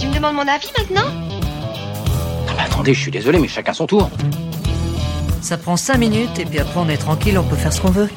[0.00, 3.86] Tu me demandes mon avis maintenant Non mais attendez, je suis désolé, mais chacun son
[3.86, 4.10] tour.
[5.42, 7.90] Ça prend 5 minutes et puis après on est tranquille, on peut faire ce qu'on
[7.90, 8.08] veut.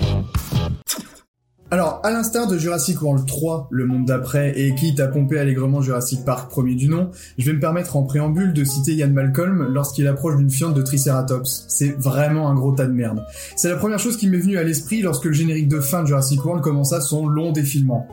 [1.72, 5.82] Alors, à l'instar de Jurassic World 3, le monde d'après, et quitte à pomper allègrement
[5.82, 9.68] Jurassic Park premier du nom, je vais me permettre en préambule de citer Ian Malcolm
[9.74, 11.66] lorsqu'il approche d'une fiente de Triceratops.
[11.68, 13.26] C'est vraiment un gros tas de merde.
[13.58, 16.08] C'est la première chose qui m'est venue à l'esprit lorsque le générique de fin de
[16.08, 18.08] Jurassic World commença son long défilement.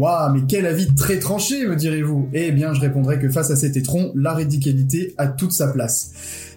[0.00, 3.56] Waouh, mais quel avis très tranché, me direz-vous Eh bien, je répondrai que face à
[3.56, 6.12] cet étron, la radicalité a toute sa place.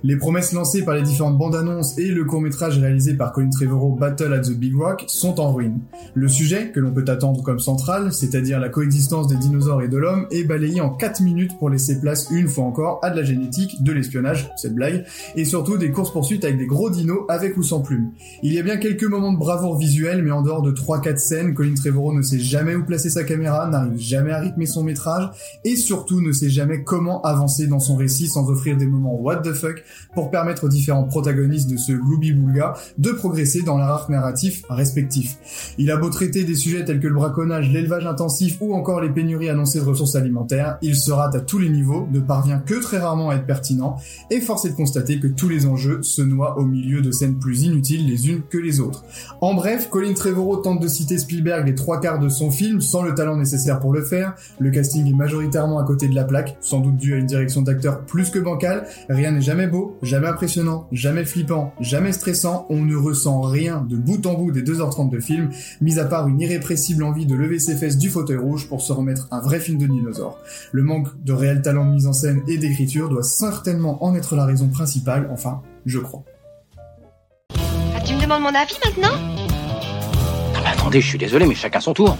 [0.05, 3.95] Les promesses lancées par les différentes bandes annonces et le court-métrage réalisé par Colin Trevorrow
[3.95, 5.79] Battle at the Big Rock sont en ruine.
[6.13, 9.95] Le sujet, que l'on peut attendre comme central, c'est-à-dire la coexistence des dinosaures et de
[9.95, 13.23] l'homme, est balayé en 4 minutes pour laisser place une fois encore à de la
[13.23, 15.05] génétique, de l'espionnage, cette blague,
[15.37, 18.09] et surtout des courses-poursuites avec des gros dinos avec ou sans plumes.
[18.41, 21.53] Il y a bien quelques moments de bravoure visuelle, mais en dehors de 3-4 scènes,
[21.53, 25.29] Colin Trevorrow ne sait jamais où placer sa caméra, n'arrive jamais à rythmer son métrage,
[25.63, 29.37] et surtout ne sait jamais comment avancer dans son récit sans offrir des moments what
[29.37, 29.81] the fuck
[30.13, 34.63] pour permettre aux différents protagonistes de ce Glooby Boulga de progresser dans leur arc narratif
[34.69, 35.73] respectif.
[35.77, 39.09] Il a beau traiter des sujets tels que le braconnage, l'élevage intensif ou encore les
[39.09, 42.75] pénuries annoncées de ressources alimentaires, il se rate à tous les niveaux, ne parvient que
[42.81, 43.97] très rarement à être pertinent,
[44.29, 47.39] et force est de constater que tous les enjeux se noient au milieu de scènes
[47.39, 49.03] plus inutiles les unes que les autres.
[49.41, 53.03] En bref, Colin Trevorrow tente de citer Spielberg les trois quarts de son film sans
[53.03, 56.57] le talent nécessaire pour le faire, le casting est majoritairement à côté de la plaque,
[56.61, 60.27] sans doute dû à une direction d'acteur plus que bancale, rien n'est jamais beau, jamais
[60.27, 65.09] impressionnant, jamais flippant, jamais stressant, on ne ressent rien de bout en bout des 2h30
[65.09, 65.49] de film,
[65.81, 68.93] mis à part une irrépressible envie de lever ses fesses du fauteuil rouge pour se
[68.93, 70.39] remettre un vrai film de dinosaure.
[70.71, 74.35] Le manque de réel talent de mise en scène et d'écriture doit certainement en être
[74.35, 76.23] la raison principale, enfin, je crois.
[77.95, 79.17] Ah, tu me demandes mon avis maintenant?
[80.63, 82.17] Mais attendez, je suis désolé, mais chacun son tour.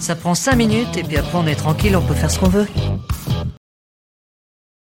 [0.00, 2.48] Ça prend 5 minutes et puis après on est tranquille, on peut faire ce qu'on
[2.48, 2.66] veut.